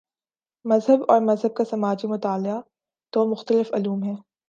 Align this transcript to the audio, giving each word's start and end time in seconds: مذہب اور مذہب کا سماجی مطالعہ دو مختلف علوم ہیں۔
مذہب 0.65 1.03
اور 1.07 1.21
مذہب 1.21 1.53
کا 1.53 1.63
سماجی 1.63 2.07
مطالعہ 2.07 2.59
دو 3.13 3.25
مختلف 3.25 3.73
علوم 3.73 4.03
ہیں۔ 4.03 4.15